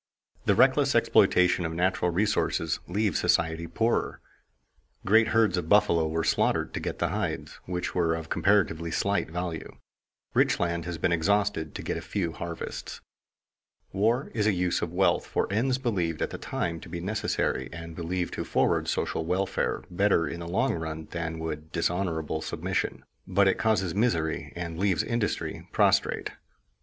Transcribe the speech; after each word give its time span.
The 0.47 0.55
reckless 0.55 0.95
exploitation 0.95 1.63
of 1.63 1.75
natural 1.75 2.09
resources 2.09 2.79
leaves 2.87 3.19
society 3.19 3.67
poorer. 3.67 4.19
Great 5.05 5.27
herds 5.27 5.57
of 5.57 5.69
buffalo 5.69 6.07
were 6.07 6.23
slaughtered 6.23 6.73
to 6.73 6.79
get 6.79 6.97
the 6.97 7.09
hides, 7.09 7.59
which 7.65 7.93
were 7.93 8.15
of 8.15 8.27
comparatively 8.27 8.89
slight 8.89 9.29
value. 9.29 9.77
Rich 10.33 10.59
land 10.59 10.85
has 10.85 10.97
been 10.97 11.11
exhausted 11.11 11.75
to 11.75 11.83
get 11.83 11.97
a 11.97 12.01
few 12.01 12.31
harvests. 12.31 13.01
War 13.93 14.31
is 14.33 14.47
a 14.47 14.53
use 14.53 14.81
of 14.81 14.91
wealth 14.91 15.27
for 15.27 15.45
ends 15.53 15.77
believed 15.77 16.23
at 16.23 16.31
the 16.31 16.39
time 16.39 16.79
to 16.79 16.89
be 16.89 16.99
necessary 16.99 17.69
and 17.71 17.95
believed 17.95 18.33
to 18.33 18.43
forward 18.43 18.87
social 18.87 19.23
welfare 19.23 19.83
better 19.91 20.27
in 20.27 20.39
the 20.39 20.47
long 20.47 20.73
run 20.73 21.09
than 21.11 21.37
would 21.37 21.71
dishonorable 21.71 22.41
submission; 22.41 23.03
but 23.27 23.47
it 23.47 23.59
causes 23.59 23.93
misery 23.93 24.51
and 24.55 24.79
leaves 24.79 25.03
industry 25.03 25.69
prostrate. 25.71 26.31